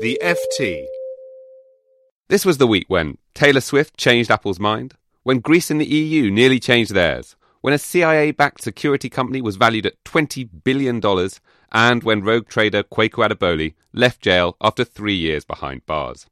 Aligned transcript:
The 0.00 0.18
FT. 0.22 0.86
This 2.28 2.46
was 2.46 2.56
the 2.56 2.66
week 2.66 2.86
when 2.88 3.18
Taylor 3.34 3.60
Swift 3.60 3.98
changed 3.98 4.30
Apple's 4.30 4.58
mind, 4.58 4.94
when 5.24 5.40
Greece 5.40 5.70
and 5.70 5.78
the 5.78 5.84
EU 5.84 6.30
nearly 6.30 6.58
changed 6.58 6.94
theirs, 6.94 7.36
when 7.60 7.74
a 7.74 7.78
CIA 7.78 8.30
backed 8.30 8.62
security 8.62 9.10
company 9.10 9.42
was 9.42 9.56
valued 9.56 9.84
at 9.84 10.02
$20 10.04 10.48
billion, 10.64 11.02
and 11.70 12.02
when 12.02 12.22
rogue 12.22 12.48
trader 12.48 12.82
Kweku 12.82 13.28
Adoboli 13.28 13.74
left 13.92 14.22
jail 14.22 14.56
after 14.62 14.84
three 14.84 15.16
years 15.16 15.44
behind 15.44 15.84
bars. 15.84 16.24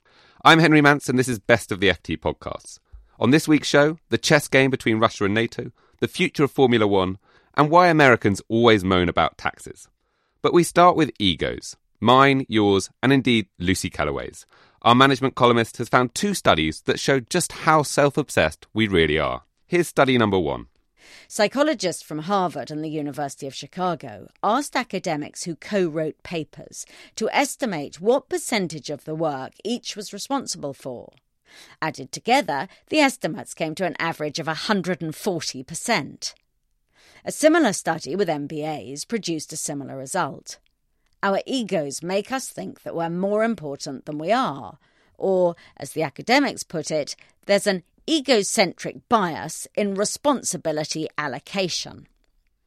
I'm 0.43 0.61
Henry 0.61 0.81
Mance, 0.81 1.11
and 1.11 1.19
this 1.19 1.29
is 1.29 1.39
Best 1.39 1.71
of 1.71 1.81
the 1.81 1.91
FT 1.91 2.19
podcasts. 2.19 2.79
On 3.21 3.33
this 3.33 3.47
week's 3.47 3.69
show, 3.69 3.99
the 4.09 4.17
chess 4.17 4.49
game 4.49 4.71
between 4.71 4.99
Russia 4.99 5.27
and 5.27 5.35
NATO, 5.35 5.73
the 6.01 6.09
future 6.09 6.45
of 6.45 6.51
Formula 6.51 6.87
One, 6.87 7.19
and 7.55 7.69
why 7.69 7.89
Americans 7.89 8.41
always 8.49 8.83
moan 8.83 9.11
about 9.11 9.37
taxes. 9.37 9.89
But 10.41 10.55
we 10.55 10.65
start 10.65 10.97
with 10.97 11.13
egos 11.19 11.77
mine, 12.01 12.45
yours, 12.49 12.91
and 13.03 13.13
indeed 13.13 13.49
Lucy 13.59 13.91
Kellaway's. 13.91 14.47
Our 14.83 14.95
management 14.95 15.35
columnist 15.35 15.79
has 15.79 15.89
found 15.89 16.15
two 16.15 16.35
studies 16.35 16.83
that 16.83 17.01
show 17.01 17.21
just 17.21 17.53
how 17.53 17.83
self 17.83 18.17
obsessed 18.17 18.67
we 18.73 18.87
really 18.89 19.19
are. 19.19 19.43
Here's 19.67 19.89
study 19.89 20.17
number 20.17 20.39
one. 20.39 20.67
Psychologists 21.27 22.03
from 22.03 22.21
Harvard 22.21 22.71
and 22.71 22.85
the 22.85 22.89
University 22.89 23.47
of 23.47 23.55
Chicago 23.55 24.29
asked 24.43 24.77
academics 24.77 25.45
who 25.45 25.57
co 25.57 25.87
wrote 25.87 26.23
papers 26.23 26.87
to 27.17 27.29
estimate 27.31 28.01
what 28.01 28.29
percentage 28.29 28.91
of 28.91 29.05
the 29.05 29.15
work 29.15 29.53
each 29.65 29.97
was 29.97 30.13
responsible 30.13 30.75
for. 30.75 31.13
Added 31.81 32.13
together, 32.13 32.69
the 32.89 33.01
estimates 33.01 33.55
came 33.55 33.75
to 33.77 33.85
an 33.85 33.97
average 33.99 34.39
of 34.39 34.47
140%. 34.47 36.35
A 37.25 37.33
similar 37.33 37.73
study 37.73 38.15
with 38.15 38.29
MBAs 38.29 39.07
produced 39.07 39.53
a 39.53 39.57
similar 39.57 39.97
result. 39.97 40.59
Our 41.23 41.41
egos 41.47 42.03
make 42.03 42.31
us 42.31 42.49
think 42.49 42.83
that 42.83 42.95
we're 42.95 43.11
more 43.11 43.45
important 43.45 44.07
than 44.07 44.19
we 44.19 44.31
are. 44.33 44.79
Or, 45.17 45.57
as 45.77 45.93
the 45.93 46.03
academics 46.03 46.63
put 46.63 46.91
it, 46.91 47.17
there's 47.47 47.67
an 47.67 47.83
egocentric 48.09 49.09
bias 49.09 49.67
in 49.75 49.95
responsibility 49.95 51.09
allocation. 51.19 52.07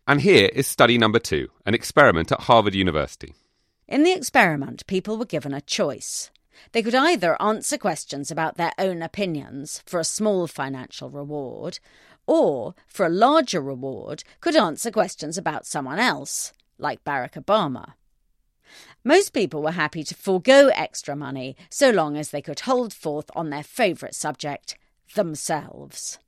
And 0.07 0.21
here 0.21 0.49
is 0.53 0.67
study 0.67 0.97
number 0.97 1.19
two 1.19 1.49
an 1.65 1.73
experiment 1.73 2.31
at 2.31 2.41
Harvard 2.41 2.75
University. 2.75 3.33
In 3.87 4.03
the 4.03 4.11
experiment, 4.11 4.87
people 4.87 5.17
were 5.17 5.25
given 5.25 5.53
a 5.53 5.61
choice. 5.61 6.29
They 6.73 6.83
could 6.83 6.95
either 6.95 7.41
answer 7.41 7.77
questions 7.77 8.29
about 8.29 8.57
their 8.57 8.73
own 8.77 9.01
opinions 9.01 9.81
for 9.85 9.99
a 9.99 10.03
small 10.03 10.47
financial 10.47 11.09
reward, 11.09 11.79
or, 12.27 12.75
for 12.87 13.05
a 13.05 13.09
larger 13.09 13.61
reward, 13.61 14.23
could 14.41 14.55
answer 14.55 14.91
questions 14.91 15.37
about 15.37 15.65
someone 15.65 15.99
else, 15.99 16.53
like 16.77 17.03
Barack 17.03 17.33
Obama. 17.33 17.93
Most 19.03 19.33
people 19.33 19.61
were 19.61 19.71
happy 19.71 20.03
to 20.03 20.15
forego 20.15 20.69
extra 20.75 21.15
money 21.15 21.55
so 21.69 21.89
long 21.89 22.17
as 22.17 22.29
they 22.29 22.41
could 22.41 22.61
hold 22.61 22.93
forth 22.93 23.29
on 23.35 23.49
their 23.49 23.63
favourite 23.63 24.15
subject, 24.15 24.77
themselves. 25.15 26.19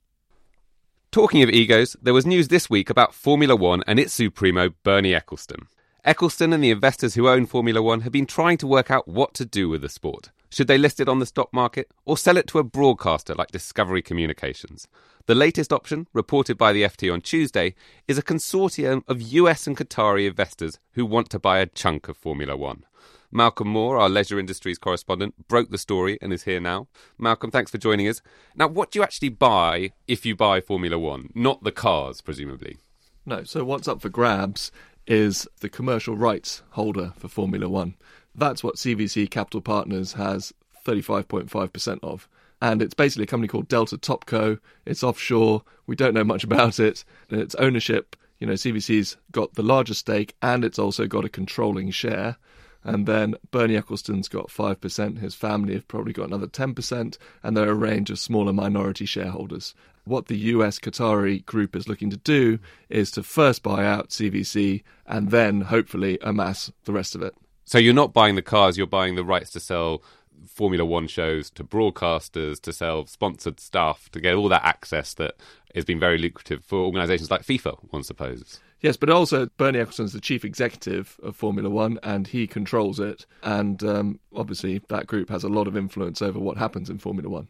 Talking 1.12 1.44
of 1.44 1.50
egos, 1.50 1.96
there 2.02 2.14
was 2.14 2.26
news 2.26 2.48
this 2.48 2.70
week 2.70 2.90
about 2.90 3.14
Formula 3.14 3.56
One 3.56 3.84
and 3.86 4.00
its 4.00 4.14
supremo, 4.14 4.70
Bernie 4.84 5.14
Ecclestone. 5.14 5.68
Ecclestone 6.04 6.54
and 6.54 6.64
the 6.64 6.72
investors 6.72 7.14
who 7.14 7.30
own 7.30 7.46
Formula 7.46 7.82
One 7.82 8.02
have 8.02 8.12
been 8.12 8.26
trying 8.26 8.58
to 8.58 8.68
work 8.68 8.90
out 8.90 9.08
what 9.08 9.34
to 9.36 9.46
do 9.46 9.70
with 9.70 9.82
the 9.82 9.90
sport. 9.90 10.32
Should 10.54 10.68
they 10.68 10.78
list 10.78 11.00
it 11.00 11.10
on 11.10 11.18
the 11.18 11.26
stock 11.26 11.52
market 11.52 11.90
or 12.06 12.16
sell 12.16 12.38
it 12.38 12.46
to 12.50 12.60
a 12.60 12.64
broadcaster 12.64 13.34
like 13.34 13.50
Discovery 13.50 14.04
Communications? 14.04 14.88
The 15.26 15.34
latest 15.34 15.74
option, 15.74 16.06
reported 16.14 16.60
by 16.60 16.74
the 16.74 16.84
FT 16.84 17.12
on 17.12 17.22
Tuesday, 17.22 17.74
is 18.08 18.20
a 18.20 18.22
consortium 18.22 19.02
of 19.08 19.20
US 19.20 19.66
and 19.66 19.76
Qatari 19.76 20.28
investors 20.28 20.78
who 20.92 21.08
want 21.08 21.32
to 21.32 21.40
buy 21.40 21.58
a 21.58 21.66
chunk 21.66 22.08
of 22.08 22.18
Formula 22.18 22.56
One. 22.56 22.86
Malcolm 23.32 23.68
Moore, 23.68 23.98
our 23.98 24.10
leisure 24.10 24.38
industries 24.38 24.78
correspondent, 24.78 25.48
broke 25.48 25.72
the 25.72 25.80
story 25.80 26.20
and 26.22 26.32
is 26.32 26.44
here 26.44 26.60
now. 26.60 26.88
Malcolm, 27.18 27.50
thanks 27.50 27.72
for 27.72 27.80
joining 27.80 28.08
us. 28.08 28.22
Now, 28.56 28.68
what 28.68 28.92
do 28.92 29.00
you 29.00 29.04
actually 29.04 29.30
buy 29.30 29.94
if 30.08 30.24
you 30.24 30.36
buy 30.36 30.62
Formula 30.62 31.00
One? 31.00 31.32
Not 31.34 31.64
the 31.64 31.72
cars, 31.72 32.22
presumably. 32.22 32.78
No, 33.26 33.44
so 33.44 33.64
what's 33.64 33.88
up 33.88 34.02
for 34.02 34.10
grabs 34.10 34.72
is 35.08 35.48
the 35.62 35.70
commercial 35.70 36.16
rights 36.16 36.62
holder 36.72 37.14
for 37.18 37.28
Formula 37.28 37.68
One. 37.68 37.96
That's 38.36 38.64
what 38.64 38.76
CVC 38.76 39.30
Capital 39.30 39.62
Partners 39.62 40.14
has 40.14 40.54
35.5% 40.86 42.00
of. 42.04 42.28
And 42.62 42.82
it's 42.82 42.94
basically 42.94 43.26
a 43.26 43.28
company 43.28 43.48
called 43.48 43.68
Delta 43.68 43.98
Topco. 43.98 44.60
It's 44.86 45.04
offshore. 45.04 45.64
We 45.86 45.96
don't 45.96 46.14
know 46.14 46.24
much 46.24 46.44
about 46.50 46.80
it. 46.80 47.04
And 47.30 47.42
its 47.42 47.56
ownership, 47.56 48.16
you 48.40 48.48
know, 48.48 48.54
CVC's 48.54 49.18
got 49.32 49.54
the 49.56 49.64
largest 49.64 50.02
stake 50.02 50.36
and 50.42 50.64
it's 50.64 50.80
also 50.80 51.08
got 51.08 51.26
a 51.26 51.30
controlling 51.30 51.92
share. 51.92 52.38
And 52.84 53.06
then 53.06 53.36
Bernie 53.52 53.76
Ecclestone's 53.76 54.28
got 54.28 54.48
5%, 54.50 55.20
his 55.20 55.36
family 55.36 55.74
have 55.74 55.88
probably 55.88 56.12
got 56.12 56.28
another 56.28 56.48
10%, 56.48 57.18
and 57.42 57.56
there 57.56 57.68
are 57.68 57.72
a 57.72 57.76
range 57.76 58.10
of 58.10 58.20
smaller 58.20 58.52
minority 58.52 59.06
shareholders. 59.06 59.74
What 60.04 60.28
the 60.28 60.36
US 60.36 60.80
Qatari 60.80 61.46
group 61.46 61.78
is 61.78 61.88
looking 61.88 62.10
to 62.10 62.18
do 62.18 62.60
is 62.90 63.10
to 63.12 63.24
first 63.24 63.64
buy 63.64 63.86
out 63.86 64.10
CVC 64.10 64.84
and 65.08 65.32
then 65.32 65.62
hopefully 65.62 66.20
amass 66.22 66.74
the 66.84 66.92
rest 66.92 67.16
of 67.16 67.22
it. 67.22 67.36
So 67.66 67.78
you're 67.78 67.94
not 67.94 68.14
buying 68.14 68.36
the 68.36 68.42
cars, 68.42 68.78
you're 68.78 68.88
buying 68.88 69.16
the 69.16 69.24
rights 69.24 69.52
to 69.52 69.60
sell 69.60 70.04
Formula 70.48 70.84
One 70.86 71.08
shows 71.08 71.50
to 71.52 71.64
broadcasters, 71.64 72.60
to 72.62 72.74
sell 72.74 73.06
sponsored 73.06 73.60
stuff, 73.60 74.10
to 74.12 74.20
get 74.20 74.36
all 74.36 74.50
that 74.50 74.66
access 74.66 75.14
that 75.16 75.36
has 75.74 75.86
been 75.86 76.00
very 76.00 76.18
lucrative 76.18 76.64
for 76.64 76.80
organisations 76.80 77.32
like 77.32 77.44
FIFA, 77.44 77.78
one 77.92 78.04
supposes. 78.04 78.60
Yes, 78.82 78.98
but 78.98 79.10
also 79.10 79.48
Bernie 79.58 79.80
Ecclestone's 79.80 80.12
the 80.12 80.20
chief 80.20 80.44
executive 80.44 81.18
of 81.24 81.38
Formula 81.38 81.70
One, 81.70 82.00
and 82.04 82.28
he 82.28 82.48
controls 82.48 83.00
it. 83.00 83.26
And 83.42 83.82
um, 83.84 84.20
obviously, 84.36 84.82
that 84.90 85.08
group 85.08 85.30
has 85.30 85.44
a 85.44 85.50
lot 85.50 85.68
of 85.68 85.78
influence 85.78 86.22
over 86.22 86.38
what 86.38 86.58
happens 86.58 86.90
in 86.90 86.98
Formula 86.98 87.30
One. 87.30 87.48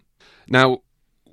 Now, 0.47 0.83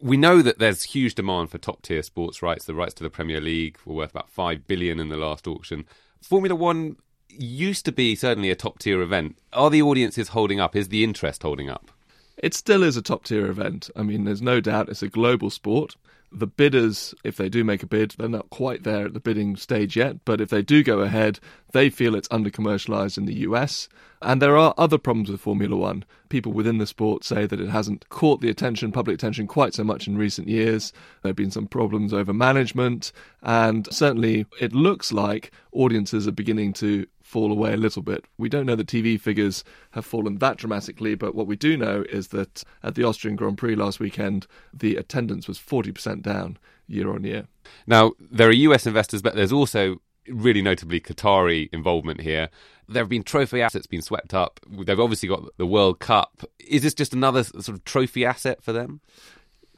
we 0.01 0.17
know 0.17 0.41
that 0.41 0.59
there's 0.59 0.85
huge 0.85 1.15
demand 1.15 1.51
for 1.51 1.59
top 1.59 1.83
tier 1.83 2.03
sports 2.03 2.43
rights. 2.43 2.65
The 2.65 2.75
rights 2.75 2.95
to 2.95 3.03
the 3.03 3.11
Premier 3.11 3.43
League 3.43 3.77
were 3.85 3.95
worth 3.95 4.11
about 4.11 4.31
five 4.31 4.67
billion 4.67 4.99
in 4.99 5.11
the 5.11 5.19
last 5.19 5.47
auction. 5.47 5.85
Formula 6.23 6.55
One 6.55 6.97
used 7.39 7.85
to 7.87 7.93
be 7.93 8.15
certainly 8.15 8.51
a 8.51 8.57
top 8.57 8.79
tier 8.79 9.01
event. 9.01 9.37
Are 9.53 9.71
the 9.71 9.83
audiences 9.83 10.29
holding 10.29 10.61
up? 10.61 10.77
Is 10.77 10.89
the 10.89 11.05
interest 11.05 11.43
holding 11.43 11.69
up? 11.69 11.91
It 12.37 12.55
still 12.55 12.83
is 12.83 12.97
a 12.97 13.03
top 13.03 13.25
tier 13.25 13.47
event. 13.47 13.91
I 13.95 14.03
mean, 14.03 14.25
there's 14.25 14.43
no 14.43 14.61
doubt 14.61 14.89
it's 14.89 15.03
a 15.03 15.09
global 15.09 15.51
sport. 15.51 15.97
The 16.33 16.47
bidders, 16.47 17.13
if 17.25 17.37
they 17.37 17.49
do 17.49 17.65
make 17.65 17.83
a 17.83 17.87
bid, 17.87 18.13
they're 18.13 18.29
not 18.29 18.51
quite 18.51 18.85
there 18.85 19.07
at 19.07 19.15
the 19.15 19.21
bidding 19.21 19.57
stage 19.57 19.97
yet, 19.97 20.25
but 20.25 20.41
if 20.41 20.49
they 20.49 20.63
do 20.63 20.85
go 20.85 21.01
ahead, 21.01 21.41
they 21.73 21.91
feel 21.91 22.15
it's 22.15 22.29
under 22.31 22.51
commercialized 22.51 23.19
in 23.19 23.27
the 23.27 23.41
US. 23.41 23.89
And 24.23 24.41
there 24.41 24.57
are 24.57 24.73
other 24.79 24.97
problems 24.97 25.29
with 25.29 25.41
Formula 25.41 25.77
One. 25.77 26.05
People 26.29 26.53
within 26.53 26.79
the 26.79 26.87
sport 26.87 27.25
say 27.25 27.47
that 27.47 27.61
it 27.61 27.69
hasn't 27.69 28.09
caught 28.11 28.41
the 28.41 28.49
attention, 28.49 28.93
public 28.93 29.15
attention, 29.15 29.49
quite 29.49 29.75
so 29.75 29.83
much 29.83 30.07
in 30.07 30.17
recent 30.17 30.47
years. 30.47 30.93
There 31.23 31.31
have 31.31 31.37
been 31.37 31.51
some 31.51 31.67
problems 31.67 32.13
over 32.13 32.33
management, 32.33 33.13
and 33.43 33.93
certainly 33.93 34.47
it 34.61 34.73
looks 34.73 35.13
like 35.13 35.51
audiences 35.73 36.29
are 36.29 36.33
beginning 36.33 36.75
to 36.75 37.07
fall 37.31 37.53
away 37.53 37.73
a 37.73 37.77
little 37.77 38.03
bit. 38.03 38.25
We 38.39 38.49
don't 38.49 38.67
know 38.67 38.75
the 38.75 38.85
TV 38.85 39.19
figures 39.19 39.63
have 39.93 40.05
fallen 40.05 40.39
that 40.39 40.57
dramatically, 40.57 41.15
but 41.15 41.35
what 41.35 41.47
we 41.47 41.55
do 41.55 41.77
know 41.77 42.05
is 42.09 42.29
that 42.29 42.65
at 42.83 42.97
the 42.97 43.05
Austrian 43.05 43.37
Grand 43.37 43.57
Prix 43.57 43.77
last 43.77 44.01
weekend, 44.01 44.49
the 44.75 44.97
attendance 44.97 45.47
was 45.47 45.59
40% 45.59 46.23
down 46.23 46.59
year 46.89 47.09
on 47.09 47.23
year. 47.23 47.47
Now, 47.87 48.13
there 48.19 48.49
are 48.49 48.53
US 48.53 48.85
investors, 48.85 49.23
but 49.23 49.37
there's 49.37 49.53
also 49.53 50.01
really 50.27 50.61
notably 50.61 51.01
Qatari 51.01 51.69
involvement 51.73 52.21
here. 52.21 52.49
There 52.89 53.03
have 53.03 53.09
been 53.09 53.23
trophy 53.23 53.63
assets 53.63 53.87
being 53.87 54.03
swept 54.03 54.35
up. 54.35 54.59
They've 54.69 54.99
obviously 54.99 55.29
got 55.29 55.57
the 55.57 55.67
World 55.67 56.01
Cup. 56.01 56.43
Is 56.59 56.83
this 56.83 56.95
just 56.95 57.15
another 57.15 57.45
sort 57.45 57.69
of 57.69 57.85
trophy 57.85 58.25
asset 58.25 58.61
for 58.61 58.73
them? 58.73 59.01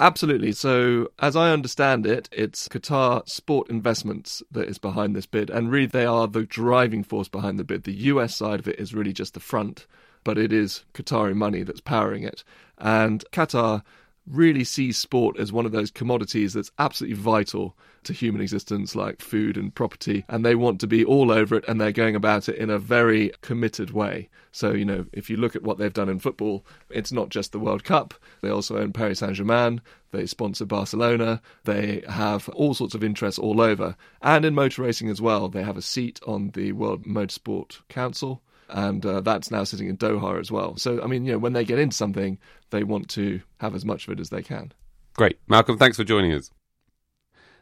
Absolutely. 0.01 0.53
So, 0.53 1.09
as 1.21 1.37
I 1.37 1.53
understand 1.53 2.07
it, 2.07 2.29
it's 2.33 2.67
Qatar 2.69 3.29
Sport 3.29 3.71
Investments 3.71 4.43
that 4.51 4.69
is 4.69 4.79
behind 4.79 5.15
this 5.15 5.27
bid, 5.27 5.49
and 5.51 5.71
really 5.71 5.87
they 5.87 6.05
are 6.07 6.27
the 6.27 6.45
driving 6.45 7.05
force 7.05 7.29
behind 7.29 7.59
the 7.59 7.65
bid. 7.65 7.85
The 7.85 7.93
US 7.93 8.35
side 8.37 8.59
of 8.59 8.67
it 8.69 8.81
is 8.81 8.95
really 8.95 9.13
just 9.13 9.35
the 9.35 9.41
front, 9.41 9.87
but 10.25 10.39
it 10.39 10.53
is 10.53 10.85
Qatari 10.95 11.35
money 11.35 11.63
that's 11.63 11.81
powering 11.81 12.25
it. 12.25 12.43
And 12.79 13.25
Qatar 13.33 13.83
really 14.27 14.65
sees 14.65 14.97
sport 14.97 15.39
as 15.39 15.53
one 15.53 15.67
of 15.67 15.73
those 15.73 15.91
commodities 15.91 16.53
that's 16.53 16.71
absolutely 16.79 17.17
vital 17.17 17.77
to 18.05 18.13
human 18.13 18.41
existence, 18.41 18.95
like 18.95 19.21
food 19.21 19.57
and 19.57 19.75
property, 19.75 20.25
and 20.29 20.45
they 20.45 20.55
want 20.55 20.81
to 20.81 20.87
be 20.87 21.05
all 21.05 21.31
over 21.31 21.57
it 21.57 21.65
and 21.69 21.81
they're 21.81 21.93
going 21.93 22.17
about 22.17 22.49
it 22.49 22.57
in 22.57 22.71
a 22.71 22.79
very 22.79 23.33
committed 23.43 23.91
way. 23.91 24.29
So, 24.51 24.73
you 24.73 24.85
know, 24.85 25.07
if 25.13 25.31
you 25.31 25.37
look 25.37 25.57
at 25.57 25.63
what 25.63 25.79
they've 25.79 25.93
done 25.93 26.09
in 26.09 26.19
football, 26.19 26.65
it's 26.91 27.13
not 27.13 27.29
just 27.31 27.53
the 27.53 27.61
World 27.61 27.85
Cup, 27.85 28.15
they 28.43 28.51
also 28.51 28.79
own 28.79 28.93
Paris 28.93 29.21
Saint 29.21 29.35
Germain, 29.35 29.81
they 30.11 30.27
sponsor 30.27 30.65
Barcelona, 30.65 31.41
they 31.65 32.03
have 32.09 32.49
all 32.51 32.75
sorts 32.75 32.95
of 32.95 33.05
interests 33.05 33.39
all 33.39 33.61
over. 33.61 33.97
And 34.21 34.45
in 34.45 34.55
motor 34.55 34.83
racing 34.83 35.09
as 35.09 35.21
well, 35.21 35.49
they 35.49 35.63
have 35.63 35.77
a 35.77 35.83
seat 35.83 36.21
on 36.27 36.51
the 36.51 36.73
World 36.73 37.05
Motorsport 37.05 37.81
Council 37.89 38.43
and 38.73 39.05
uh, 39.05 39.21
that's 39.21 39.51
now 39.51 39.65
sitting 39.65 39.89
in 39.89 39.97
Doha 39.97 40.41
as 40.41 40.51
well. 40.51 40.77
So, 40.77 41.03
I 41.03 41.07
mean, 41.07 41.25
you 41.25 41.33
know, 41.33 41.39
when 41.39 41.53
they 41.53 41.65
get 41.65 41.79
into 41.79 41.97
something, 41.97 42.39
they 42.71 42.83
want 42.83 43.09
to 43.11 43.41
have 43.59 43.75
as 43.75 43.85
much 43.85 44.07
of 44.07 44.13
it 44.13 44.21
as 44.21 44.31
they 44.31 44.43
can. 44.43 44.73
Great. 45.15 45.39
Malcolm, 45.47 45.79
thanks 45.79 45.97
for 45.97 46.05
joining 46.05 46.33
us. 46.33 46.51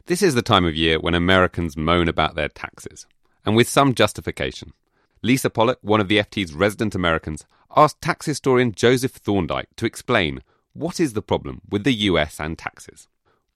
This 0.07 0.23
is 0.23 0.35
the 0.35 0.43
time 0.43 0.65
of 0.65 0.75
year 0.75 0.99
when 0.99 1.15
Americans 1.15 1.77
moan 1.77 2.09
about 2.09 2.35
their 2.35 2.49
taxes, 2.49 3.07
and 3.45 3.55
with 3.55 3.69
some 3.69 3.95
justification. 3.95 4.73
Lisa 5.23 5.51
Pollack, 5.51 5.79
one 5.83 6.01
of 6.01 6.09
the 6.09 6.19
FT's 6.19 6.55
resident 6.55 6.95
Americans, 6.95 7.45
asked 7.77 8.01
tax 8.01 8.27
historian 8.27 8.73
Joseph 8.73 9.13
Thorndike 9.13 9.69
to 9.77 9.87
explain 9.87 10.43
what 10.73 10.99
is 10.99 11.13
the 11.13 11.23
problem 11.23 11.61
with 11.69 11.85
the 11.85 11.93
US 11.93 12.41
and 12.41 12.57
taxes. 12.57 13.09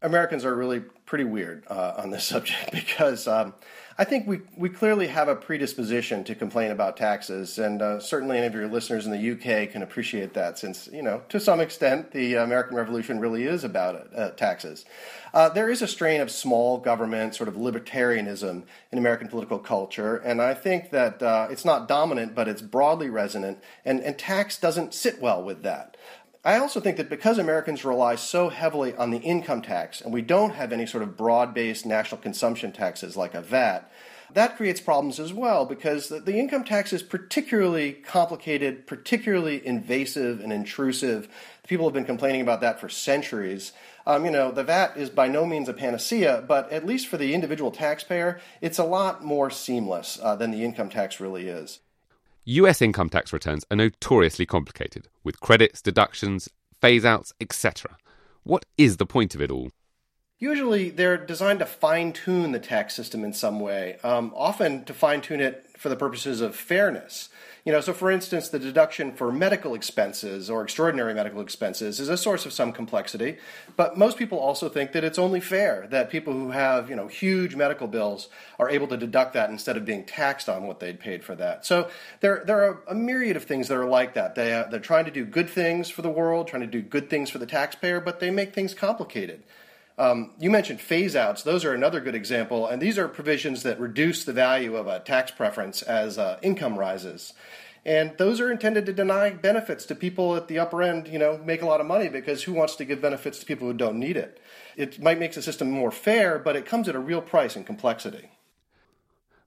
Americans 0.03 0.45
are 0.45 0.55
really 0.55 0.81
pretty 1.07 1.25
weird 1.25 1.65
uh, 1.69 1.95
on 1.97 2.11
this 2.11 2.25
subject 2.35 2.73
because 2.73 3.27
um, 3.27 3.55
I 3.97 4.03
think 4.03 4.27
we, 4.27 4.41
we 4.57 4.71
clearly 4.71 5.07
have 5.07 5.29
a 5.29 5.37
predisposition 5.37 6.25
to 6.25 6.35
complain 6.35 6.73
about 6.73 6.97
taxes, 6.97 7.59
and 7.59 7.81
uh, 7.81 8.01
certainly 8.01 8.39
any 8.39 8.47
of 8.49 8.55
your 8.55 8.67
listeners 8.67 9.07
in 9.07 9.13
the 9.13 9.31
UK 9.33 9.71
can 9.71 9.83
appreciate 9.83 10.35
that 10.35 10.59
since, 10.59 10.89
you 10.93 11.03
know, 11.03 11.23
to 11.29 11.39
some 11.39 11.61
extent, 11.61 12.11
the 12.11 12.35
American 12.35 12.77
Revolution 12.77 13.21
really 13.21 13.45
is 13.45 13.63
about 13.63 14.09
uh, 14.17 14.31
taxes. 14.31 14.85
Uh, 15.33 15.49
there 15.49 15.71
is 15.71 15.81
a 15.81 15.87
strain 15.87 16.21
of 16.21 16.29
small 16.29 16.79
government, 16.79 17.37
sort 17.37 17.49
of 17.49 17.55
libertarianism 17.55 18.65
in 18.91 18.99
American 18.99 19.29
political 19.29 19.61
culture, 19.61 20.17
and 20.17 20.43
I 20.43 20.55
think 20.55 20.91
that 20.91 21.23
uh, 21.23 21.47
it's 21.49 21.65
not 21.65 21.87
dominant, 21.87 22.35
but 22.35 22.49
it's 22.49 22.63
broadly 22.63 23.11
resonant, 23.11 23.59
and, 23.85 24.01
and 24.01 24.19
tax 24.19 24.59
doesn't 24.59 24.93
sit 24.93 25.21
well 25.21 25.41
with 25.41 25.63
that. 25.63 25.97
I 26.45 26.59
also 26.59 26.79
think 26.79 26.99
that 26.99 27.09
because 27.09 27.39
Americans 27.39 27.87
rely 27.87 28.17
so 28.17 28.51
heavily 28.51 28.95
on 28.95 29.11
the 29.11 29.19
income 29.19 29.63
tax 29.63 30.03
and 30.03 30.13
we 30.13 30.21
don't 30.21 30.55
have 30.55 30.73
any 30.73 30.85
sort 30.85 31.03
of 31.03 31.17
broad 31.17 31.55
based 31.55 31.87
national 31.87 32.21
consumption 32.21 32.71
taxes 32.71 33.17
like 33.17 33.33
a 33.35 33.41
VAT, 33.41 33.91
that 34.35 34.57
creates 34.57 34.81
problems 34.81 35.19
as 35.19 35.33
well 35.33 35.65
because 35.65 36.09
the 36.09 36.37
income 36.37 36.65
tax 36.65 36.93
is 36.93 37.03
particularly 37.03 37.93
complicated, 37.93 38.87
particularly 38.87 39.65
invasive 39.67 40.41
and 40.41 40.53
intrusive. 40.53 41.29
People 41.67 41.87
have 41.87 41.95
been 41.95 42.05
complaining 42.05 42.43
about 42.43 42.61
that 42.61 42.79
for 42.79 42.89
centuries. 42.91 43.73
Um, 44.07 44.27
you 44.27 44.31
know, 44.31 44.51
the 44.51 44.65
VAT 44.65 44.97
is 44.97 45.09
by 45.09 45.29
no 45.29 45.47
means 45.47 45.69
a 45.69 45.73
panacea, 45.73 46.45
but 46.47 46.71
at 46.71 46.85
least 46.85 47.07
for 47.07 47.17
the 47.17 47.33
individual 47.33 47.71
taxpayer, 47.71 48.39
it's 48.61 48.79
a 48.79 48.85
lot 48.85 49.25
more 49.25 49.51
seamless 49.51 50.19
uh, 50.23 50.37
than 50.37 50.51
the 50.51 50.65
income 50.65 50.91
tax 50.91 51.21
really 51.21 51.49
is. 51.49 51.79
US 52.47 52.83
income 52.83 53.09
tax 53.09 53.33
returns 53.33 53.65
are 53.71 53.77
notoriously 53.77 54.45
complicated, 54.45 55.09
with 55.23 55.41
credits, 55.41 55.81
deductions, 55.81 56.51
phase 56.81 57.03
outs, 57.03 57.33
etc. 57.41 57.97
What 58.43 58.67
is 58.77 58.99
the 58.99 59.07
point 59.07 59.35
of 59.35 59.41
it 59.41 59.51
all? 59.51 59.71
Usually, 60.39 60.91
they're 60.91 61.17
designed 61.17 61.61
to 61.61 61.67
fine 61.67 62.13
tune 62.13 62.53
the 62.53 62.59
tax 62.59 62.95
system 62.95 63.25
in 63.25 63.33
some 63.33 63.61
way, 63.61 63.97
um, 64.05 64.31
often 64.37 64.85
to 64.85 64.93
fine 64.93 65.23
tune 65.23 65.41
it 65.41 65.65
for 65.79 65.89
the 65.89 65.97
purposes 65.97 66.43
of 66.43 66.55
fairness. 66.55 67.31
You 67.65 67.73
know, 67.73 67.81
so 67.81 67.95
for 67.95 68.11
instance, 68.11 68.51
the 68.51 68.59
deduction 68.59 69.13
for 69.13 69.33
medical 69.33 69.75
expenses 69.75 70.51
or 70.51 70.63
extraordinary 70.63 71.15
medical 71.15 71.41
expenses 71.41 71.99
is 71.99 72.11
a 72.11 72.17
source 72.19 72.45
of 72.45 72.53
some 72.53 72.73
complexity, 72.73 73.39
but 73.75 73.97
most 73.97 74.19
people 74.19 74.39
also 74.39 74.69
think 74.69 74.93
that 74.93 75.03
it's 75.03 75.19
only 75.19 75.41
fair 75.41 75.87
that 75.89 76.11
people 76.11 76.35
who 76.35 76.51
have, 76.51 76.91
you 76.91 76.97
know, 76.97 77.07
huge 77.07 77.57
medical 77.57 77.87
bills 77.87 78.29
are 78.59 78.69
able 78.69 78.87
to 78.89 78.99
deduct 78.99 79.33
that 79.33 79.49
instead 79.49 79.79
of 79.79 79.87
being 79.87 80.05
taxed 80.05 80.47
on 80.47 80.67
what 80.67 80.79
they'd 80.79 81.01
paid 81.01 81.25
for 81.25 81.35
that. 81.37 81.65
So 81.65 81.89
there, 82.21 82.43
there 82.47 82.63
are 82.63 82.83
a 82.87 82.95
myriad 82.95 83.35
of 83.35 83.45
things 83.45 83.69
that 83.69 83.79
are 83.79 83.89
like 83.89 84.13
that. 84.13 84.35
They, 84.35 84.53
uh, 84.53 84.65
they're 84.65 84.79
trying 84.79 85.07
to 85.07 85.11
do 85.11 85.25
good 85.25 85.49
things 85.49 85.89
for 85.89 86.03
the 86.03 86.11
world, 86.11 86.49
trying 86.49 86.63
to 86.63 86.67
do 86.67 86.83
good 86.83 87.09
things 87.09 87.31
for 87.31 87.39
the 87.39 87.47
taxpayer, 87.47 87.99
but 87.99 88.21
they 88.21 88.31
make 88.31 88.53
things 88.53 88.75
complicated. 88.75 89.43
Um, 89.97 90.33
you 90.39 90.51
mentioned 90.51 90.81
phase 90.81 91.15
outs. 91.15 91.43
Those 91.43 91.65
are 91.65 91.73
another 91.73 92.01
good 92.01 92.15
example. 92.15 92.67
And 92.67 92.83
these 92.83 92.99
are 92.99 93.09
provisions 93.09 93.63
that 93.63 93.79
reduce 93.79 94.25
the 94.25 94.33
value 94.33 94.77
of 94.77 94.87
a 94.87 95.01
tax 95.01 95.31
preference 95.31 95.83
as 95.83 96.19
uh, 96.19 96.39
income 96.43 96.79
rises. 96.79 97.33
And 97.87 98.17
those 98.17 98.41
are 98.41 98.51
intended 98.51 98.87
to 98.87 98.93
deny 98.93 99.31
benefits 99.31 99.85
to 99.87 99.95
people 99.95 100.35
at 100.37 100.49
the 100.49 100.59
upper 100.59 100.83
end, 100.83 101.07
you 101.07 101.19
know, 101.19 101.39
make 101.39 101.61
a 101.61 101.67
lot 101.67 101.81
of 101.81 101.87
money 101.87 102.09
because 102.09 102.43
who 102.43 102.55
wants 102.55 102.77
to 102.77 102.85
give 102.85 103.03
benefits 103.03 103.39
to 103.39 103.47
people 103.47 103.69
who 103.69 103.75
don't 103.75 104.01
need 104.01 104.17
it? 104.17 104.41
It 104.77 105.01
might 105.03 105.19
make 105.19 105.35
the 105.35 105.43
system 105.43 105.71
more 105.71 105.91
fair, 105.91 106.39
but 106.39 106.57
it 106.57 106.67
comes 106.67 106.89
at 106.89 106.95
a 106.95 107.01
real 107.01 107.21
price 107.21 107.57
and 107.57 107.67
complexity. 107.67 108.31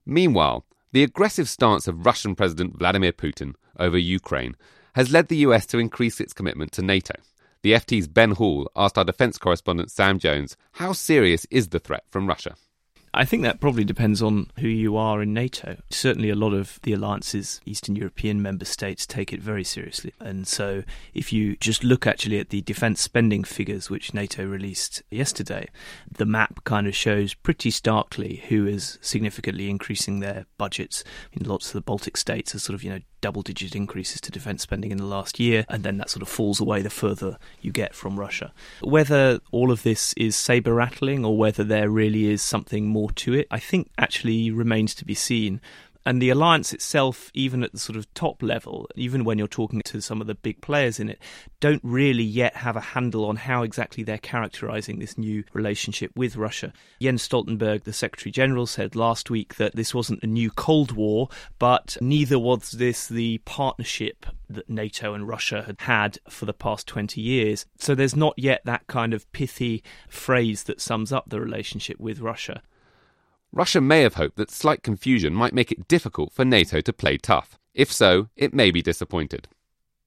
Meanwhile, 0.06 0.64
the 0.92 1.02
aggressive 1.02 1.48
stance 1.48 1.88
of 1.88 2.06
Russian 2.06 2.36
President 2.36 2.78
Vladimir 2.78 3.12
Putin 3.12 3.54
over 3.78 3.98
Ukraine 3.98 4.56
has 4.94 5.12
led 5.12 5.28
the 5.28 5.38
US 5.38 5.66
to 5.66 5.78
increase 5.78 6.20
its 6.20 6.32
commitment 6.32 6.72
to 6.72 6.82
NATO. 6.82 7.14
The 7.62 7.72
FT's 7.72 8.06
Ben 8.06 8.32
Hall 8.32 8.70
asked 8.76 8.96
our 8.96 9.04
defence 9.04 9.36
correspondent 9.36 9.90
Sam 9.90 10.18
Jones 10.18 10.56
how 10.72 10.92
serious 10.92 11.44
is 11.50 11.68
the 11.68 11.80
threat 11.80 12.04
from 12.08 12.28
Russia? 12.28 12.54
I 13.14 13.24
think 13.24 13.42
that 13.42 13.60
probably 13.60 13.84
depends 13.84 14.22
on 14.22 14.50
who 14.58 14.68
you 14.68 14.96
are 14.96 15.22
in 15.22 15.32
NATO. 15.32 15.78
Certainly, 15.90 16.30
a 16.30 16.36
lot 16.36 16.52
of 16.52 16.78
the 16.82 16.92
alliance's 16.92 17.60
Eastern 17.64 17.96
European 17.96 18.42
member 18.42 18.64
states 18.64 19.06
take 19.06 19.32
it 19.32 19.42
very 19.42 19.64
seriously. 19.64 20.12
And 20.20 20.46
so, 20.46 20.84
if 21.14 21.32
you 21.32 21.56
just 21.56 21.82
look 21.82 22.06
actually 22.06 22.38
at 22.38 22.50
the 22.50 22.60
defence 22.60 23.00
spending 23.00 23.44
figures 23.44 23.90
which 23.90 24.14
NATO 24.14 24.44
released 24.44 25.02
yesterday, 25.10 25.68
the 26.10 26.26
map 26.26 26.64
kind 26.64 26.86
of 26.86 26.94
shows 26.94 27.34
pretty 27.34 27.70
starkly 27.70 28.44
who 28.48 28.66
is 28.66 28.98
significantly 29.00 29.70
increasing 29.70 30.20
their 30.20 30.44
budgets. 30.58 31.02
I 31.32 31.40
mean, 31.40 31.48
lots 31.48 31.68
of 31.68 31.72
the 31.72 31.80
Baltic 31.80 32.16
states 32.16 32.54
are 32.54 32.60
sort 32.60 32.74
of, 32.74 32.84
you 32.84 32.90
know, 32.90 33.00
double 33.20 33.42
digit 33.42 33.74
increases 33.74 34.20
to 34.22 34.30
defence 34.30 34.62
spending 34.62 34.90
in 34.90 34.98
the 34.98 35.04
last 35.04 35.38
year, 35.40 35.64
and 35.68 35.82
then 35.82 35.98
that 35.98 36.10
sort 36.10 36.22
of 36.22 36.28
falls 36.28 36.60
away 36.60 36.82
the 36.82 36.90
further 36.90 37.38
you 37.60 37.72
get 37.72 37.94
from 37.94 38.18
Russia. 38.18 38.52
Whether 38.80 39.40
all 39.50 39.70
of 39.70 39.82
this 39.82 40.12
is 40.14 40.36
saber 40.36 40.74
rattling 40.74 41.24
or 41.24 41.36
whether 41.36 41.64
there 41.64 41.90
really 41.90 42.30
is 42.30 42.42
something 42.42 42.86
more 42.86 43.10
to 43.12 43.34
it, 43.34 43.46
I 43.50 43.58
think 43.58 43.90
actually 43.98 44.50
remains 44.50 44.94
to 44.96 45.04
be 45.04 45.14
seen. 45.14 45.60
And 46.06 46.22
the 46.22 46.30
alliance 46.30 46.72
itself, 46.72 47.30
even 47.34 47.62
at 47.62 47.72
the 47.72 47.78
sort 47.78 47.96
of 47.96 48.12
top 48.14 48.42
level, 48.42 48.88
even 48.94 49.24
when 49.24 49.36
you're 49.36 49.46
talking 49.46 49.82
to 49.82 50.00
some 50.00 50.20
of 50.20 50.26
the 50.26 50.34
big 50.34 50.60
players 50.62 50.98
in 50.98 51.10
it, 51.10 51.18
don't 51.60 51.82
really 51.84 52.24
yet 52.24 52.56
have 52.56 52.76
a 52.76 52.80
handle 52.80 53.26
on 53.26 53.36
how 53.36 53.62
exactly 53.62 54.04
they're 54.04 54.16
characterizing 54.16 54.98
this 54.98 55.18
new 55.18 55.44
relationship 55.52 56.10
with 56.16 56.36
Russia. 56.36 56.72
Jens 57.02 57.28
Stoltenberg, 57.28 57.84
the 57.84 57.92
Secretary 57.92 58.30
General, 58.30 58.66
said 58.66 58.96
last 58.96 59.28
week 59.28 59.56
that 59.56 59.76
this 59.76 59.94
wasn't 59.94 60.22
a 60.22 60.26
new 60.26 60.50
Cold 60.50 60.92
War, 60.92 61.28
but 61.58 61.96
neither 62.00 62.38
was 62.38 62.70
this 62.70 63.08
the 63.08 63.38
partnership 63.44 64.24
that 64.48 64.70
NATO 64.70 65.14
and 65.14 65.28
Russia 65.28 65.62
had 65.62 65.80
had 65.80 66.18
for 66.28 66.46
the 66.46 66.54
past 66.54 66.86
20 66.86 67.20
years. 67.20 67.66
So 67.78 67.94
there's 67.94 68.16
not 68.16 68.34
yet 68.38 68.62
that 68.64 68.86
kind 68.86 69.12
of 69.12 69.30
pithy 69.32 69.82
phrase 70.08 70.62
that 70.64 70.80
sums 70.80 71.12
up 71.12 71.28
the 71.28 71.40
relationship 71.40 72.00
with 72.00 72.20
Russia. 72.20 72.62
Russia 73.52 73.80
may 73.80 74.02
have 74.02 74.14
hoped 74.14 74.36
that 74.36 74.50
slight 74.50 74.82
confusion 74.82 75.34
might 75.34 75.54
make 75.54 75.72
it 75.72 75.88
difficult 75.88 76.32
for 76.32 76.44
NATO 76.44 76.80
to 76.80 76.92
play 76.92 77.16
tough. 77.16 77.58
If 77.74 77.92
so, 77.92 78.28
it 78.36 78.52
may 78.52 78.70
be 78.70 78.82
disappointed. 78.82 79.48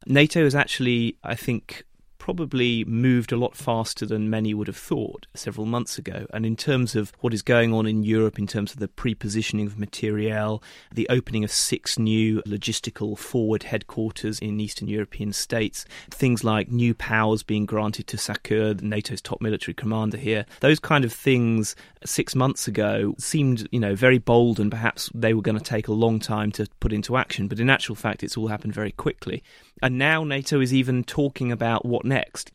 NATO 0.05 0.45
is 0.45 0.55
actually, 0.55 1.17
I 1.23 1.35
think, 1.35 1.83
probably 2.21 2.85
moved 2.85 3.31
a 3.31 3.35
lot 3.35 3.55
faster 3.55 4.05
than 4.05 4.29
many 4.29 4.53
would 4.53 4.67
have 4.67 4.77
thought 4.77 5.25
several 5.33 5.65
months 5.65 5.97
ago. 5.97 6.27
And 6.31 6.45
in 6.45 6.55
terms 6.55 6.95
of 6.95 7.11
what 7.21 7.33
is 7.33 7.41
going 7.41 7.73
on 7.73 7.87
in 7.87 8.03
Europe, 8.03 8.37
in 8.37 8.45
terms 8.45 8.73
of 8.73 8.79
the 8.79 8.87
pre-positioning 8.87 9.65
of 9.65 9.79
materiel, 9.79 10.61
the 10.93 11.09
opening 11.09 11.43
of 11.43 11.51
six 11.51 11.97
new 11.97 12.39
logistical 12.43 13.17
forward 13.17 13.63
headquarters 13.63 14.37
in 14.37 14.59
Eastern 14.59 14.87
European 14.87 15.33
states, 15.33 15.83
things 16.11 16.43
like 16.43 16.69
new 16.69 16.93
powers 16.93 17.41
being 17.41 17.65
granted 17.65 18.05
to 18.05 18.19
SACEUR, 18.19 18.75
NATO's 18.83 19.19
top 19.19 19.41
military 19.41 19.73
commander 19.73 20.17
here, 20.17 20.45
those 20.59 20.79
kind 20.79 21.03
of 21.03 21.11
things 21.11 21.75
six 22.05 22.35
months 22.35 22.67
ago 22.67 23.15
seemed, 23.17 23.67
you 23.71 23.79
know, 23.79 23.95
very 23.95 24.19
bold 24.19 24.59
and 24.59 24.69
perhaps 24.69 25.09
they 25.15 25.33
were 25.33 25.41
going 25.41 25.57
to 25.57 25.63
take 25.63 25.87
a 25.87 25.91
long 25.91 26.19
time 26.19 26.51
to 26.51 26.67
put 26.81 26.93
into 26.93 27.17
action. 27.17 27.47
But 27.47 27.59
in 27.59 27.67
actual 27.67 27.95
fact, 27.95 28.21
it's 28.21 28.37
all 28.37 28.47
happened 28.47 28.75
very 28.75 28.91
quickly. 28.91 29.41
And 29.81 29.97
now 29.97 30.23
NATO 30.23 30.61
is 30.61 30.73
even 30.73 31.03
talking 31.03 31.51
about 31.51 31.85
what 31.85 32.05
next. 32.05 32.51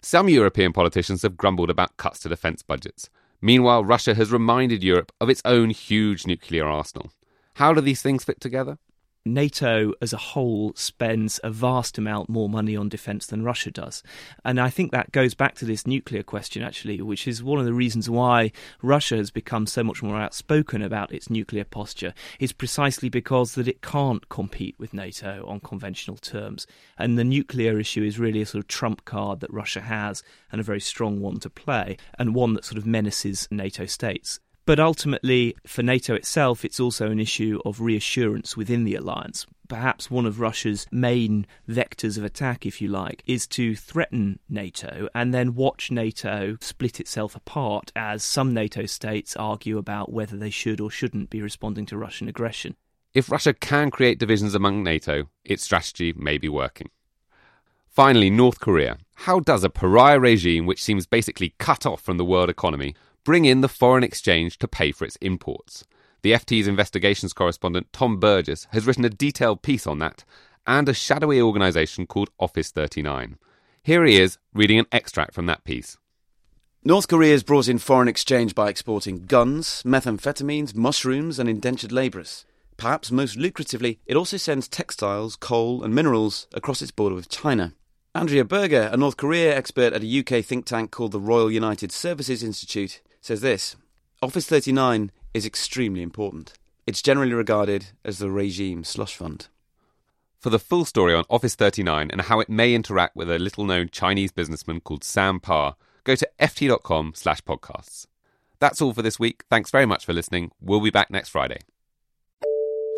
Some 0.00 0.28
European 0.28 0.72
politicians 0.72 1.22
have 1.22 1.36
grumbled 1.36 1.70
about 1.70 1.96
cuts 1.96 2.20
to 2.20 2.28
defence 2.28 2.62
budgets. 2.62 3.10
Meanwhile, 3.40 3.84
Russia 3.84 4.14
has 4.14 4.32
reminded 4.32 4.82
Europe 4.82 5.12
of 5.20 5.28
its 5.28 5.42
own 5.44 5.70
huge 5.70 6.26
nuclear 6.26 6.66
arsenal. 6.66 7.12
How 7.54 7.72
do 7.72 7.80
these 7.80 8.02
things 8.02 8.24
fit 8.24 8.40
together? 8.40 8.78
NATO 9.26 9.94
as 10.02 10.12
a 10.12 10.18
whole 10.18 10.72
spends 10.76 11.40
a 11.42 11.50
vast 11.50 11.96
amount 11.96 12.28
more 12.28 12.48
money 12.48 12.76
on 12.76 12.90
defence 12.90 13.26
than 13.26 13.42
Russia 13.42 13.70
does. 13.70 14.02
And 14.44 14.60
I 14.60 14.68
think 14.68 14.92
that 14.92 15.12
goes 15.12 15.34
back 15.34 15.54
to 15.56 15.64
this 15.64 15.86
nuclear 15.86 16.22
question, 16.22 16.62
actually, 16.62 17.00
which 17.00 17.26
is 17.26 17.42
one 17.42 17.58
of 17.58 17.64
the 17.64 17.72
reasons 17.72 18.10
why 18.10 18.52
Russia 18.82 19.16
has 19.16 19.30
become 19.30 19.66
so 19.66 19.82
much 19.82 20.02
more 20.02 20.16
outspoken 20.16 20.82
about 20.82 21.12
its 21.12 21.30
nuclear 21.30 21.64
posture, 21.64 22.12
is 22.38 22.52
precisely 22.52 23.08
because 23.08 23.54
that 23.54 23.68
it 23.68 23.80
can't 23.80 24.28
compete 24.28 24.74
with 24.78 24.92
NATO 24.92 25.44
on 25.48 25.60
conventional 25.60 26.18
terms. 26.18 26.66
And 26.98 27.18
the 27.18 27.24
nuclear 27.24 27.78
issue 27.78 28.02
is 28.02 28.18
really 28.18 28.42
a 28.42 28.46
sort 28.46 28.62
of 28.62 28.68
trump 28.68 29.06
card 29.06 29.40
that 29.40 29.52
Russia 29.52 29.80
has, 29.80 30.22
and 30.52 30.60
a 30.60 30.64
very 30.64 30.80
strong 30.80 31.20
one 31.20 31.40
to 31.40 31.48
play, 31.48 31.96
and 32.18 32.34
one 32.34 32.52
that 32.54 32.64
sort 32.66 32.78
of 32.78 32.84
menaces 32.86 33.48
NATO 33.50 33.86
states. 33.86 34.40
But 34.66 34.80
ultimately, 34.80 35.56
for 35.66 35.82
NATO 35.82 36.14
itself, 36.14 36.64
it's 36.64 36.80
also 36.80 37.10
an 37.10 37.20
issue 37.20 37.60
of 37.66 37.80
reassurance 37.80 38.56
within 38.56 38.84
the 38.84 38.94
alliance. 38.94 39.46
Perhaps 39.68 40.10
one 40.10 40.24
of 40.24 40.40
Russia's 40.40 40.86
main 40.90 41.46
vectors 41.68 42.16
of 42.16 42.24
attack, 42.24 42.64
if 42.64 42.80
you 42.80 42.88
like, 42.88 43.22
is 43.26 43.46
to 43.48 43.74
threaten 43.76 44.38
NATO 44.48 45.08
and 45.14 45.34
then 45.34 45.54
watch 45.54 45.90
NATO 45.90 46.56
split 46.60 46.98
itself 46.98 47.34
apart 47.36 47.92
as 47.94 48.22
some 48.22 48.54
NATO 48.54 48.86
states 48.86 49.36
argue 49.36 49.76
about 49.76 50.12
whether 50.12 50.36
they 50.36 50.50
should 50.50 50.80
or 50.80 50.90
shouldn't 50.90 51.28
be 51.28 51.42
responding 51.42 51.84
to 51.86 51.98
Russian 51.98 52.28
aggression. 52.28 52.76
If 53.12 53.30
Russia 53.30 53.52
can 53.52 53.90
create 53.90 54.18
divisions 54.18 54.54
among 54.54 54.82
NATO, 54.82 55.28
its 55.44 55.62
strategy 55.62 56.14
may 56.16 56.38
be 56.38 56.48
working. 56.48 56.90
Finally, 57.88 58.28
North 58.28 58.60
Korea. 58.60 58.98
How 59.14 59.40
does 59.40 59.62
a 59.62 59.70
pariah 59.70 60.18
regime 60.18 60.66
which 60.66 60.82
seems 60.82 61.06
basically 61.06 61.54
cut 61.58 61.86
off 61.86 62.00
from 62.00 62.16
the 62.16 62.24
world 62.24 62.50
economy 62.50 62.94
bring 63.24 63.46
in 63.46 63.62
the 63.62 63.68
foreign 63.68 64.04
exchange 64.04 64.58
to 64.58 64.68
pay 64.68 64.92
for 64.92 65.04
its 65.04 65.16
imports. 65.16 65.84
The 66.22 66.32
FT's 66.32 66.68
investigations 66.68 67.32
correspondent 67.32 67.92
Tom 67.92 68.20
Burgis 68.20 68.66
has 68.70 68.86
written 68.86 69.04
a 69.04 69.10
detailed 69.10 69.62
piece 69.62 69.86
on 69.86 69.98
that 69.98 70.24
and 70.66 70.88
a 70.88 70.94
shadowy 70.94 71.40
organisation 71.40 72.06
called 72.06 72.30
Office 72.38 72.70
39. 72.70 73.38
Here 73.82 74.04
he 74.04 74.16
is 74.16 74.38
reading 74.54 74.78
an 74.78 74.86
extract 74.92 75.34
from 75.34 75.46
that 75.46 75.64
piece. 75.64 75.98
North 76.82 77.08
Korea 77.08 77.32
has 77.32 77.42
brought 77.42 77.68
in 77.68 77.78
foreign 77.78 78.08
exchange 78.08 78.54
by 78.54 78.68
exporting 78.68 79.24
guns, 79.24 79.82
methamphetamines, 79.84 80.74
mushrooms, 80.74 81.38
and 81.38 81.48
indentured 81.48 81.92
labourers. 81.92 82.44
Perhaps 82.76 83.10
most 83.10 83.38
lucratively, 83.38 83.98
it 84.06 84.16
also 84.16 84.36
sends 84.36 84.68
textiles, 84.68 85.36
coal, 85.36 85.82
and 85.82 85.94
minerals 85.94 86.46
across 86.52 86.82
its 86.82 86.90
border 86.90 87.14
with 87.14 87.28
China. 87.28 87.72
Andrea 88.14 88.44
Berger, 88.44 88.90
a 88.92 88.96
North 88.96 89.16
Korea 89.16 89.56
expert 89.56 89.92
at 89.92 90.02
a 90.02 90.20
UK 90.20 90.44
think 90.44 90.66
tank 90.66 90.90
called 90.90 91.12
the 91.12 91.20
Royal 91.20 91.50
United 91.50 91.90
Services 91.90 92.42
Institute, 92.42 93.00
says 93.24 93.40
this 93.40 93.76
Office 94.20 94.46
39 94.46 95.10
is 95.32 95.46
extremely 95.46 96.02
important. 96.02 96.52
It's 96.86 97.02
generally 97.02 97.32
regarded 97.32 97.86
as 98.04 98.18
the 98.18 98.30
regime 98.30 98.84
slush 98.84 99.16
fund. 99.16 99.48
For 100.38 100.50
the 100.50 100.58
full 100.58 100.84
story 100.84 101.14
on 101.14 101.24
Office 101.30 101.54
39 101.54 102.10
and 102.10 102.20
how 102.20 102.40
it 102.40 102.50
may 102.50 102.74
interact 102.74 103.16
with 103.16 103.30
a 103.30 103.38
little 103.38 103.64
known 103.64 103.88
Chinese 103.90 104.30
businessman 104.30 104.80
called 104.80 105.02
Sam 105.02 105.40
Pa, 105.40 105.74
go 106.04 106.14
to 106.14 106.28
ft.com 106.38 107.12
slash 107.14 107.40
podcasts. 107.40 108.06
That's 108.60 108.82
all 108.82 108.92
for 108.92 109.00
this 109.00 109.18
week. 109.18 109.44
Thanks 109.48 109.70
very 109.70 109.86
much 109.86 110.04
for 110.04 110.12
listening. 110.12 110.50
We'll 110.60 110.82
be 110.82 110.90
back 110.90 111.10
next 111.10 111.30
Friday. 111.30 111.60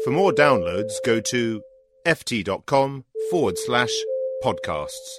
For 0.03 0.11
more 0.11 0.33
downloads, 0.33 0.95
go 1.05 1.21
to 1.21 1.63
ft.com 2.05 3.05
forward 3.31 3.59
slash 3.59 3.93
podcasts. 4.43 5.19